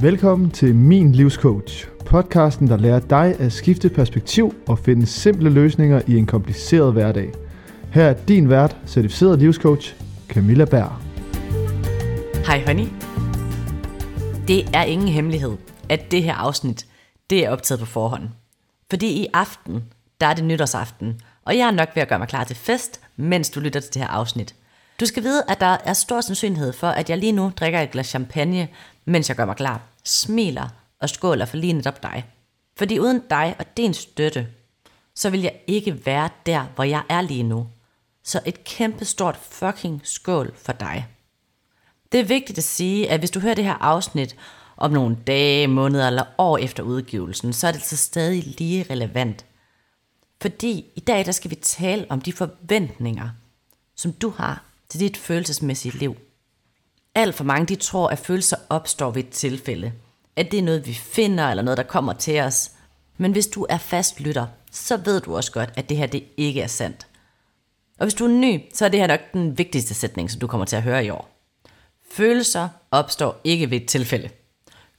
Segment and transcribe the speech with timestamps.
[0.00, 6.02] Velkommen til Min Livscoach, podcasten, der lærer dig at skifte perspektiv og finde simple løsninger
[6.06, 7.32] i en kompliceret hverdag.
[7.92, 9.94] Her er din vært, certificeret livscoach,
[10.28, 10.92] Camilla Berg.
[12.46, 12.86] Hej honey.
[14.48, 15.56] Det er ingen hemmelighed,
[15.88, 16.86] at det her afsnit,
[17.30, 18.28] det er optaget på forhånd.
[18.90, 19.84] Fordi i aften,
[20.20, 23.00] der er det nytårsaften, og jeg er nok ved at gøre mig klar til fest,
[23.16, 24.54] mens du lytter til det her afsnit.
[25.00, 27.90] Du skal vide, at der er stor sandsynlighed for, at jeg lige nu drikker et
[27.90, 28.68] glas champagne,
[29.08, 30.68] mens jeg gør mig klar, smiler
[31.00, 32.24] og skåler for lige netop dig.
[32.76, 34.48] Fordi uden dig og din støtte,
[35.14, 37.68] så vil jeg ikke være der, hvor jeg er lige nu.
[38.24, 41.06] Så et kæmpe stort fucking skål for dig.
[42.12, 44.36] Det er vigtigt at sige, at hvis du hører det her afsnit
[44.76, 49.44] om nogle dage, måneder eller år efter udgivelsen, så er det så stadig lige relevant.
[50.40, 53.28] Fordi i dag der skal vi tale om de forventninger,
[53.96, 56.16] som du har til dit følelsesmæssige liv.
[57.18, 59.92] Alt for mange de tror, at følelser opstår ved et tilfælde.
[60.36, 62.70] At det er noget, vi finder, eller noget, der kommer til os.
[63.16, 66.60] Men hvis du er fastlytter, så ved du også godt, at det her det ikke
[66.60, 67.06] er sandt.
[67.98, 70.46] Og hvis du er ny, så er det her nok den vigtigste sætning, som du
[70.46, 71.30] kommer til at høre i år.
[72.12, 74.28] Følelser opstår ikke ved et tilfælde.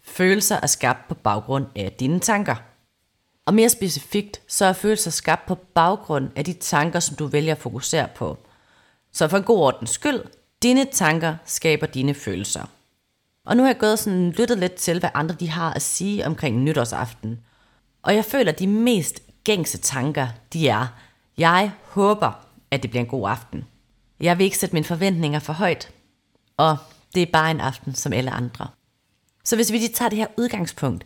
[0.03, 2.55] Følelser er skabt på baggrund af dine tanker.
[3.45, 7.51] Og mere specifikt, så er følelser skabt på baggrund af de tanker, som du vælger
[7.51, 8.37] at fokusere på.
[9.11, 10.21] Så for en god ordens skyld,
[10.63, 12.65] dine tanker skaber dine følelser.
[13.45, 16.25] Og nu har jeg gået sådan lyttet lidt til, hvad andre de har at sige
[16.25, 17.39] omkring nytårsaften.
[18.03, 20.87] Og jeg føler, at de mest gængse tanker, de er,
[21.37, 22.31] jeg håber,
[22.71, 23.65] at det bliver en god aften.
[24.19, 25.91] Jeg vil ikke sætte mine forventninger for højt.
[26.57, 26.77] Og
[27.15, 28.67] det er bare en aften som alle andre.
[29.43, 31.05] Så hvis vi lige tager det her udgangspunkt,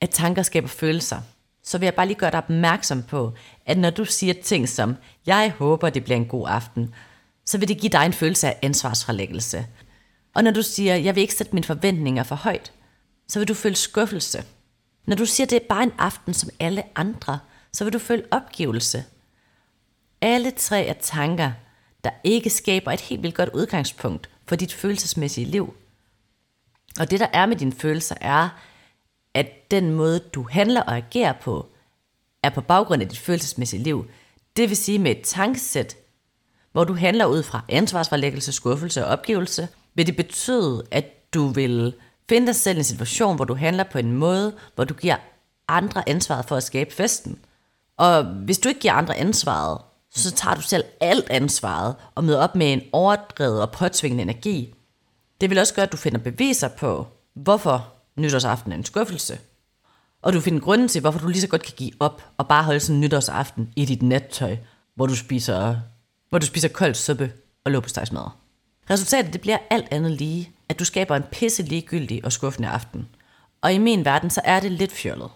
[0.00, 1.20] at tanker skaber følelser,
[1.62, 3.32] så vil jeg bare lige gøre dig opmærksom på,
[3.66, 6.94] at når du siger ting som, jeg håber, det bliver en god aften,
[7.48, 9.66] så vil det give dig en følelse af ansvarsforlæggelse.
[10.34, 12.72] Og når du siger, jeg vil ikke sætte mine forventninger for højt,
[13.28, 14.44] så vil du føle skuffelse.
[15.06, 17.38] Når du siger, det er bare en aften som alle andre,
[17.72, 19.04] så vil du føle opgivelse.
[20.20, 21.52] Alle tre er tanker,
[22.04, 25.74] der ikke skaber et helt vildt godt udgangspunkt for dit følelsesmæssige liv.
[27.00, 28.48] Og det der er med dine følelser er,
[29.34, 31.68] at den måde du handler og agerer på,
[32.42, 34.10] er på baggrund af dit følelsesmæssige liv.
[34.56, 35.96] Det vil sige med et tankesæt,
[36.78, 41.94] hvor du handler ud fra ansvarsforlæggelse, skuffelse og opgivelse, vil det betyde, at du vil
[42.28, 45.16] finde dig selv i en situation, hvor du handler på en måde, hvor du giver
[45.68, 47.38] andre ansvaret for at skabe festen.
[47.96, 49.80] Og hvis du ikke giver andre ansvaret,
[50.14, 54.74] så tager du selv alt ansvaret og møder op med en overdrevet og påtvingende energi.
[55.40, 59.38] Det vil også gøre, at du finder beviser på, hvorfor nytårsaften er en skuffelse.
[60.22, 62.64] Og du finder grunden til, hvorfor du lige så godt kan give op og bare
[62.64, 64.56] holde sådan en nytårsaften i dit nattøj,
[64.94, 65.76] hvor du spiser,
[66.28, 67.32] hvor du spiser kold suppe
[67.64, 68.28] og låbestegsmad.
[68.90, 73.08] Resultatet det bliver alt andet lige, at du skaber en pisse ligegyldig og skuffende aften.
[73.60, 75.30] Og i min verden, så er det lidt fjollet.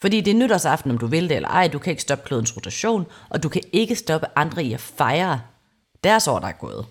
[0.00, 2.56] Fordi det er nytårsaften, om du vil det eller ej, du kan ikke stoppe klodens
[2.56, 5.40] rotation, og du kan ikke stoppe andre i at fejre
[6.04, 6.86] deres år, der er gået.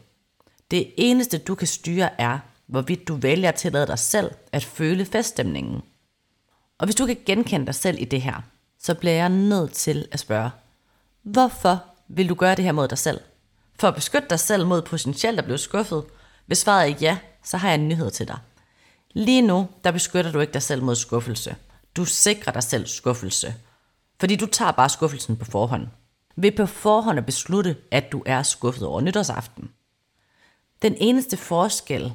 [0.72, 5.06] Det eneste, du kan styre, er, hvorvidt du vælger at tillade dig selv at føle
[5.06, 5.82] feststemningen.
[6.78, 8.42] Og hvis du kan genkende dig selv i det her,
[8.80, 10.50] så bliver jeg nødt til at spørge,
[11.24, 11.84] hvorfor
[12.16, 13.22] vil du gøre det her mod dig selv?
[13.80, 16.04] For at beskytte dig selv mod potentielt at blive skuffet?
[16.46, 18.38] Hvis svaret er ja, så har jeg en nyhed til dig.
[19.14, 21.56] Lige nu, der beskytter du ikke dig selv mod skuffelse.
[21.96, 23.56] Du sikrer dig selv skuffelse.
[24.20, 25.88] Fordi du tager bare skuffelsen på forhånd.
[26.36, 29.70] Ved på forhånd at beslutte, at du er skuffet over nytårsaften.
[30.82, 32.14] Den eneste forskel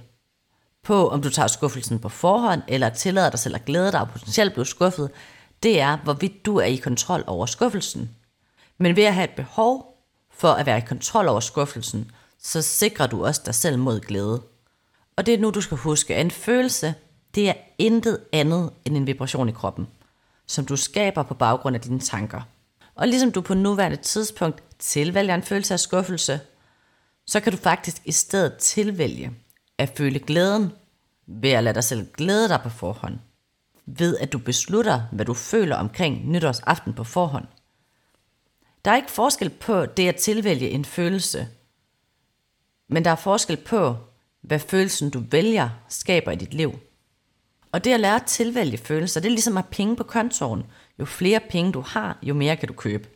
[0.83, 4.09] på, om du tager skuffelsen på forhånd, eller tillader dig selv at glæde dig og
[4.09, 5.11] potentielt blive skuffet,
[5.63, 8.11] det er, hvorvidt du er i kontrol over skuffelsen.
[8.79, 9.88] Men ved at have et behov
[10.39, 14.43] for at være i kontrol over skuffelsen, så sikrer du også dig selv mod glæde.
[15.17, 16.95] Og det er nu, du skal huske, at en følelse,
[17.35, 19.89] det er intet andet end en vibration i kroppen,
[20.47, 22.41] som du skaber på baggrund af dine tanker.
[22.95, 26.41] Og ligesom du på nuværende tidspunkt tilvælger en følelse af skuffelse,
[27.27, 29.33] så kan du faktisk i stedet tilvælge
[29.79, 30.73] at føle glæden
[31.27, 33.19] ved at lade dig selv glæde dig på forhånd.
[33.87, 37.47] Ved at du beslutter, hvad du føler omkring nytårsaften på forhånd.
[38.85, 41.49] Der er ikke forskel på det at tilvælge en følelse,
[42.89, 43.97] men der er forskel på,
[44.41, 46.79] hvad følelsen du vælger skaber i dit liv.
[47.73, 50.63] Og det at lære at tilvælge følelser, det er ligesom at have penge på kontoen.
[50.99, 53.09] Jo flere penge du har, jo mere kan du købe.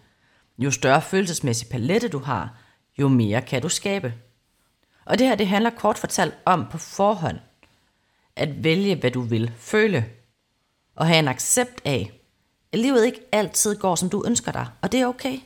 [0.58, 2.58] Jo større følelsesmæssig palette du har,
[2.98, 4.14] jo mere kan du skabe.
[5.04, 7.38] Og det her, det handler kort fortalt om på forhånd,
[8.36, 10.04] at vælge, hvad du vil føle,
[10.96, 12.20] og have en accept af,
[12.72, 15.38] at livet ikke altid går, som du ønsker dig, og det er okay.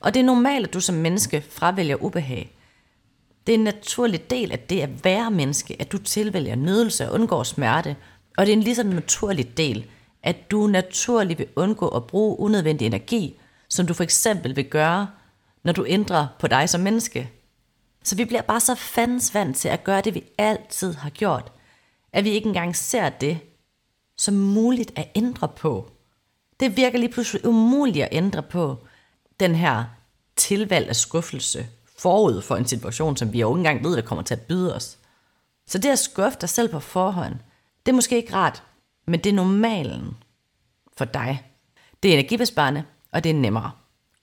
[0.00, 2.56] Og det er normalt, at du som menneske fravælger ubehag.
[3.46, 7.14] Det er en naturlig del af det at være menneske, at du tilvælger nydelse og
[7.14, 7.96] undgår smerte,
[8.36, 9.86] Og det er en lige så naturlig del,
[10.22, 13.36] at du naturligt vil undgå at bruge unødvendig energi,
[13.68, 15.08] som du for eksempel vil gøre,
[15.64, 17.30] når du ændrer på dig som menneske.
[18.04, 21.52] Så vi bliver bare så fandens vant til at gøre det, vi altid har gjort,
[22.12, 23.38] at vi ikke engang ser det
[24.16, 25.90] som muligt at ændre på.
[26.60, 28.85] Det virker lige pludselig umuligt at ændre på
[29.40, 29.84] den her
[30.36, 31.66] tilvalg af skuffelse
[31.98, 34.74] forud for en situation, som vi jo ikke engang ved, der kommer til at byde
[34.74, 34.98] os.
[35.66, 37.34] Så det at skuffe dig selv på forhånd,
[37.86, 38.62] det er måske ikke rart,
[39.06, 40.16] men det er normalen
[40.96, 41.42] for dig.
[42.02, 43.70] Det er energibesparende, og det er nemmere.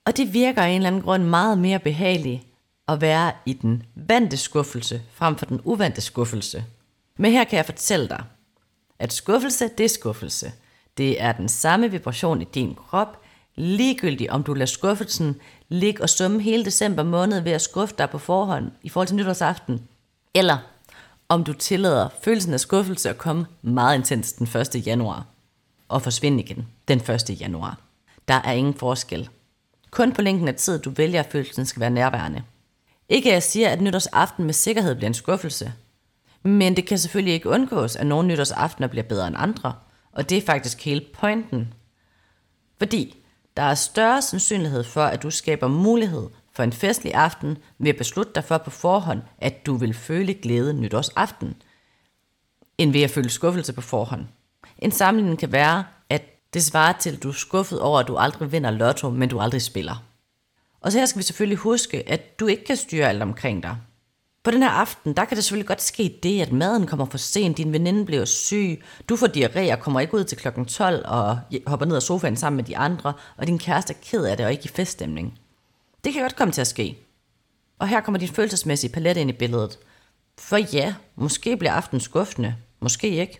[0.05, 2.43] Og det virker af en eller anden grund meget mere behageligt
[2.87, 6.65] at være i den vante skuffelse, frem for den uvante skuffelse.
[7.17, 8.23] Men her kan jeg fortælle dig,
[8.99, 10.51] at skuffelse, det er skuffelse.
[10.97, 13.22] Det er den samme vibration i din krop,
[13.55, 15.35] ligegyldigt om du lader skuffelsen
[15.69, 19.15] ligge og summe hele december måned ved at skuffe dig på forhånd i forhold til
[19.15, 19.87] nytårsaften,
[20.33, 20.57] eller
[21.29, 24.87] om du tillader følelsen af skuffelse at komme meget intens den 1.
[24.87, 25.25] januar
[25.87, 27.41] og forsvinde igen den 1.
[27.41, 27.79] januar.
[28.27, 29.29] Der er ingen forskel.
[29.91, 32.43] Kun på længden af tid, du vælger, at følelsen skal være nærværende.
[33.09, 35.73] Ikke at jeg siger, at nytårsaften med sikkerhed bliver en skuffelse.
[36.43, 39.73] Men det kan selvfølgelig ikke undgås, at nogle nytårsaftener bliver bedre end andre.
[40.11, 41.73] Og det er faktisk hele pointen.
[42.77, 43.22] Fordi
[43.57, 47.97] der er større sandsynlighed for, at du skaber mulighed for en festlig aften ved at
[47.97, 51.55] beslutte dig for på forhånd, at du vil føle glæde nytårsaften,
[52.77, 54.25] end ved at føle skuffelse på forhånd.
[54.77, 58.17] En sammenligning kan være, at det svarer til, at du er skuffet over, at du
[58.17, 60.03] aldrig vinder lotto, men du aldrig spiller.
[60.81, 63.77] Og så her skal vi selvfølgelig huske, at du ikke kan styre alt omkring dig.
[64.43, 67.17] På den her aften, der kan det selvfølgelig godt ske det, at maden kommer for
[67.17, 71.05] sent, din veninde bliver syg, du får diarré og kommer ikke ud til klokken 12
[71.05, 74.37] og hopper ned af sofaen sammen med de andre, og din kæreste er ked af
[74.37, 75.39] det og ikke i feststemning.
[76.03, 76.97] Det kan godt komme til at ske.
[77.79, 79.79] Og her kommer din følelsesmæssige palet ind i billedet.
[80.39, 83.39] For ja, måske bliver aftenen skuffende, måske ikke.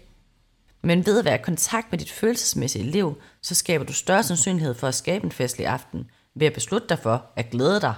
[0.82, 4.74] Men ved at være i kontakt med dit følelsesmæssige liv, så skaber du større sandsynlighed
[4.74, 7.96] for at skabe en festlig aften, ved at beslutte dig for at glæde dig,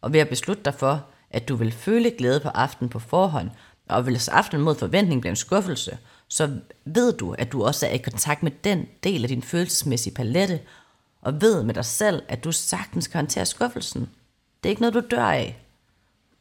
[0.00, 3.50] og ved at beslutte dig for, at du vil føle glæde på aftenen på forhånd,
[3.88, 5.98] og hvis aftenen mod forventning bliver en skuffelse,
[6.28, 10.14] så ved du, at du også er i kontakt med den del af din følelsesmæssige
[10.14, 10.60] palette,
[11.22, 14.00] og ved med dig selv, at du sagtens kan håndtere skuffelsen.
[14.62, 15.62] Det er ikke noget, du dør af.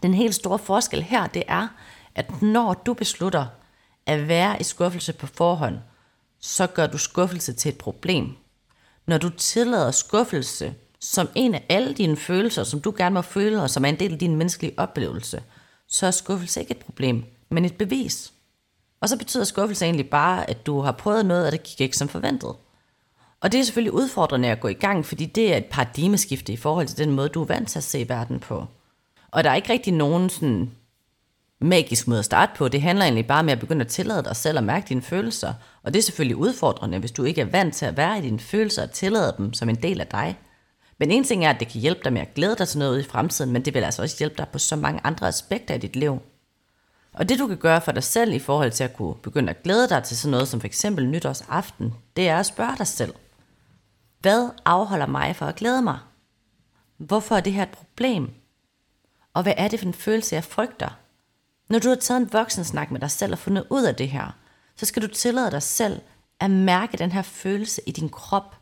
[0.03, 1.67] Den helt store forskel her, det er,
[2.15, 3.45] at når du beslutter
[4.05, 5.77] at være i skuffelse på forhånd,
[6.39, 8.35] så gør du skuffelse til et problem.
[9.05, 13.61] Når du tillader skuffelse som en af alle dine følelser, som du gerne må føle,
[13.61, 15.43] og som er en del af din menneskelige oplevelse,
[15.87, 18.33] så er skuffelse ikke et problem, men et bevis.
[19.01, 21.97] Og så betyder skuffelse egentlig bare, at du har prøvet noget, og det gik ikke
[21.97, 22.55] som forventet.
[23.41, 26.57] Og det er selvfølgelig udfordrende at gå i gang, fordi det er et paradigmeskifte i
[26.57, 28.65] forhold til den måde, du er vant til at se verden på.
[29.31, 30.71] Og der er ikke rigtig nogen sådan
[31.61, 32.67] magisk måde at starte på.
[32.67, 35.53] Det handler egentlig bare med at begynde at tillade dig selv at mærke dine følelser.
[35.83, 38.39] Og det er selvfølgelig udfordrende, hvis du ikke er vant til at være i dine
[38.39, 40.37] følelser og tillade dem som en del af dig.
[41.01, 42.99] Men en ting er, at det kan hjælpe dig med at glæde dig til noget
[42.99, 45.77] i fremtiden, men det vil altså også hjælpe dig på så mange andre aspekter i
[45.77, 46.21] dit liv.
[47.13, 49.63] Og det du kan gøre for dig selv i forhold til at kunne begynde at
[49.63, 53.13] glæde dig til sådan noget som for eksempel nytårsaften, det er at spørge dig selv.
[54.19, 55.99] Hvad afholder mig for at glæde mig?
[56.97, 58.29] Hvorfor er det her et problem?
[59.33, 60.99] Og hvad er det for en følelse, jeg frygter?
[61.69, 64.35] Når du har taget en voksensnak med dig selv og fundet ud af det her,
[64.75, 66.01] så skal du tillade dig selv
[66.39, 68.55] at mærke den her følelse i din krop.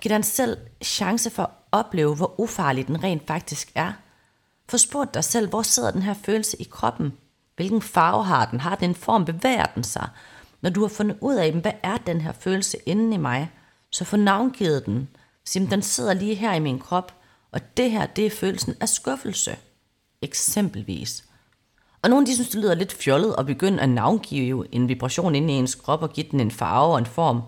[0.00, 3.92] Giv dig selv chance for at opleve, hvor ufarlig den rent faktisk er.
[4.68, 7.12] Få spurgt dig selv, hvor sidder den her følelse i kroppen?
[7.56, 8.60] Hvilken farve har den?
[8.60, 9.24] Har den en form?
[9.24, 10.08] Bevæger den sig?
[10.60, 13.50] Når du har fundet ud af, hvad er den her følelse inde i mig,
[13.90, 15.08] så få navngivet den.
[15.44, 17.14] Sim, den sidder lige her i min krop,
[17.52, 19.56] og det her, det er følelsen af skuffelse.
[20.22, 21.24] Eksempelvis.
[22.02, 25.54] Og nogle de synes, det lyder lidt fjollet at begynde at navngive en vibration inde
[25.54, 27.42] i ens krop og give den en farve og en form.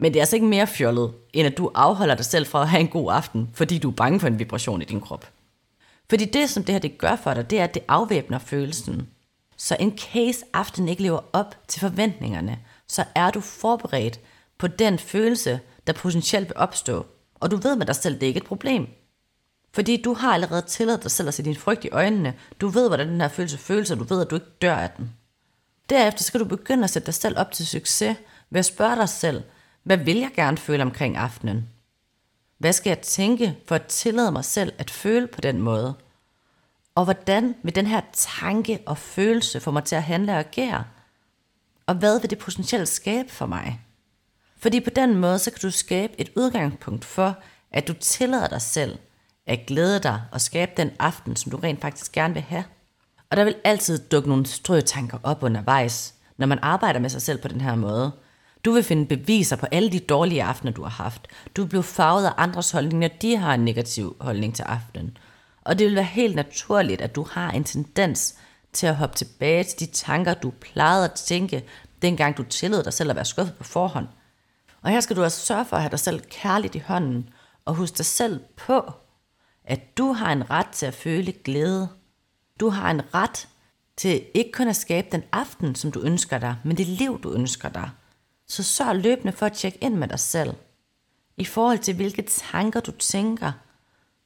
[0.00, 2.68] Men det er altså ikke mere fjollet, end at du afholder dig selv fra at
[2.68, 5.28] have en god aften, fordi du er bange for en vibration i din krop.
[6.08, 9.08] Fordi det, som det her det gør for dig, det er, at det afvæbner følelsen.
[9.56, 14.20] Så en case aften ikke lever op til forventningerne, så er du forberedt
[14.58, 17.06] på den følelse, der potentielt vil opstå.
[17.34, 18.86] Og du ved med dig selv, det er ikke et problem.
[19.72, 22.34] Fordi du har allerede tilladt dig selv at se din frygt i øjnene.
[22.60, 24.90] Du ved, hvordan den her følelse føles, og du ved, at du ikke dør af
[24.90, 25.10] den.
[25.90, 28.16] Derefter skal du begynde at sætte dig selv op til succes
[28.50, 29.42] ved at spørge dig selv,
[29.82, 31.68] hvad vil jeg gerne føle omkring aftenen?
[32.58, 35.94] Hvad skal jeg tænke for at tillade mig selv at føle på den måde?
[36.94, 40.84] Og hvordan vil den her tanke og følelse få mig til at handle og agere?
[41.86, 43.80] Og hvad vil det potentielt skabe for mig?
[44.58, 47.38] Fordi på den måde, så kan du skabe et udgangspunkt for,
[47.70, 48.98] at du tillader dig selv
[49.46, 52.64] at glæde dig og skabe den aften, som du rent faktisk gerne vil have.
[53.30, 57.42] Og der vil altid dukke nogle strøtanker op undervejs, når man arbejder med sig selv
[57.42, 58.12] på den her måde.
[58.64, 61.28] Du vil finde beviser på alle de dårlige aftener, du har haft.
[61.56, 65.16] Du bliver farvet af andres holdning, når de har en negativ holdning til aftenen.
[65.64, 68.34] Og det vil være helt naturligt, at du har en tendens
[68.72, 71.64] til at hoppe tilbage til de tanker, du plejede at tænke,
[72.02, 74.06] dengang du tillod dig selv at være skuffet på forhånd.
[74.82, 77.28] Og her skal du altså sørge for at have dig selv kærligt i hånden,
[77.64, 78.92] og huske dig selv på,
[79.64, 81.88] at du har en ret til at føle glæde.
[82.60, 83.48] Du har en ret
[83.96, 87.32] til ikke kun at skabe den aften, som du ønsker dig, men det liv, du
[87.32, 87.90] ønsker dig.
[88.50, 90.54] Så sørg løbende for at tjekke ind med dig selv.
[91.36, 93.52] I forhold til, hvilke tanker du tænker,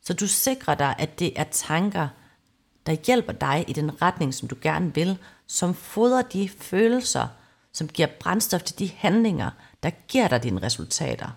[0.02, 2.08] så du sikrer dig, at det er tanker,
[2.86, 7.28] der hjælper dig i den retning, som du gerne vil, som fodrer de følelser,
[7.72, 9.50] som giver brændstof til de handlinger,
[9.82, 11.28] der giver dig dine resultater.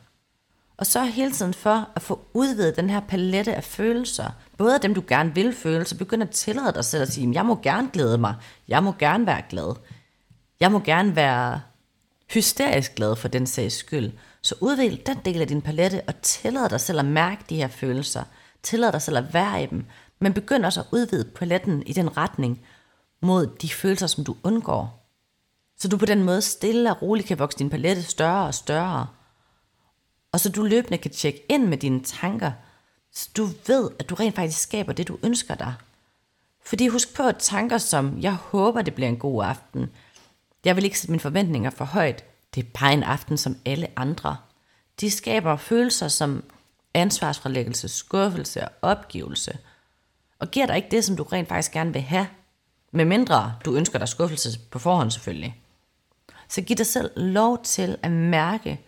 [0.77, 4.81] Og så hele tiden for at få udvidet den her palette af følelser, både af
[4.81, 7.55] dem, du gerne vil føle, så begynd at tillade dig selv at sige, jeg må
[7.55, 8.35] gerne glæde mig,
[8.67, 9.75] jeg må gerne være glad,
[10.59, 11.61] jeg må gerne være
[12.29, 14.11] hysterisk glad for den sags skyld.
[14.41, 17.67] Så udvælg den del af din palette og tillad dig selv at mærke de her
[17.67, 18.23] følelser.
[18.63, 19.85] Tillad dig selv at være i dem.
[20.19, 22.61] Men begynd også at udvide paletten i den retning
[23.21, 25.09] mod de følelser, som du undgår.
[25.79, 29.07] Så du på den måde stille og roligt kan vokse din palette større og større.
[30.31, 32.51] Og så du løbende kan tjekke ind med dine tanker,
[33.13, 35.73] så du ved, at du rent faktisk skaber det, du ønsker dig.
[36.65, 39.89] Fordi husk på, at tanker som, jeg håber, det bliver en god aften,
[40.67, 42.23] jeg vil ikke sætte mine forventninger for højt,
[42.55, 44.37] det er bare en aften som alle andre.
[45.01, 46.43] De skaber følelser som
[46.93, 49.57] ansvarsfralæggelse, skuffelse og opgivelse,
[50.39, 52.27] og giver dig ikke det, som du rent faktisk gerne vil have,
[52.91, 55.61] med mindre du ønsker dig skuffelse på forhånd selvfølgelig.
[56.49, 58.81] Så giv dig selv lov til at mærke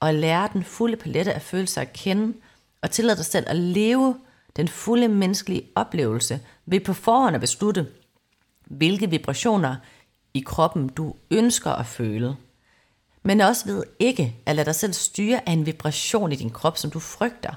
[0.00, 2.34] og lære den fulde palette af følelser at kende,
[2.82, 4.16] og tillad dig selv at leve
[4.56, 7.86] den fulde menneskelige oplevelse ved på forhånd at beslutte,
[8.64, 9.76] hvilke vibrationer
[10.34, 12.36] i kroppen du ønsker at føle.
[13.22, 16.78] Men også ved ikke at lade dig selv styre af en vibration i din krop,
[16.78, 17.54] som du frygter.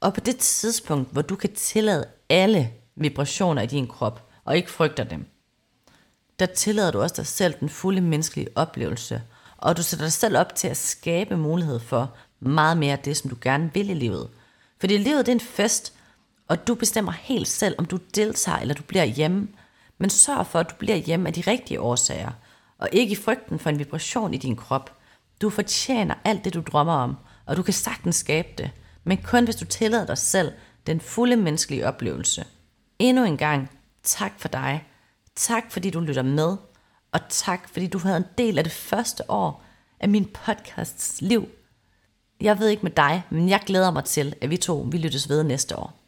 [0.00, 4.70] Og på det tidspunkt, hvor du kan tillade alle vibrationer i din krop, og ikke
[4.70, 5.26] frygter dem,
[6.38, 9.22] der tillader du også dig selv den fulde menneskelige oplevelse,
[9.58, 13.16] og du sætter dig selv op til at skabe mulighed for meget mere af det,
[13.16, 14.28] som du gerne vil i livet.
[14.80, 15.92] Fordi livet det er en fest,
[16.48, 19.48] og du bestemmer helt selv, om du deltager eller du bliver hjemme.
[19.98, 22.30] Men sørg for, at du bliver hjemme af de rigtige årsager,
[22.78, 24.98] og ikke i frygten for en vibration i din krop.
[25.42, 28.70] Du fortjener alt det, du drømmer om, og du kan sagtens skabe det,
[29.04, 30.52] men kun hvis du tillader dig selv
[30.86, 32.44] den fulde menneskelige oplevelse.
[32.98, 33.70] Endnu en gang,
[34.02, 34.84] tak for dig.
[35.34, 36.56] Tak fordi du lytter med,
[37.12, 39.64] og tak fordi du havde en del af det første år
[40.00, 41.48] af min podcasts liv.
[42.40, 45.28] Jeg ved ikke med dig, men jeg glæder mig til, at vi to vi lyttes
[45.28, 46.05] ved næste år.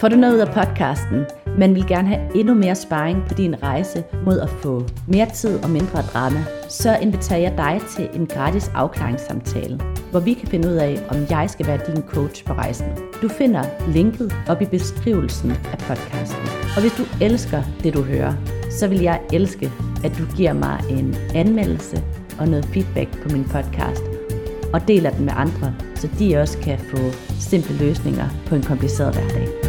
[0.00, 1.24] Får du noget ud af podcasten,
[1.58, 5.64] men vil gerne have endnu mere sparring på din rejse mod at få mere tid
[5.64, 9.80] og mindre drama, så inviterer jeg dig til en gratis afklaringssamtale,
[10.10, 12.86] hvor vi kan finde ud af, om jeg skal være din coach på rejsen.
[13.22, 16.48] Du finder linket op i beskrivelsen af podcasten.
[16.76, 18.32] Og hvis du elsker det, du hører,
[18.70, 19.70] så vil jeg elske,
[20.04, 22.02] at du giver mig en anmeldelse
[22.38, 24.02] og noget feedback på min podcast,
[24.72, 26.98] og deler den med andre, så de også kan få
[27.40, 29.59] simple løsninger på en kompliceret hverdag.